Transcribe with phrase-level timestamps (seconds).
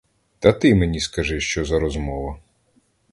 [0.39, 2.39] Та ти мені скажи, що за розмова.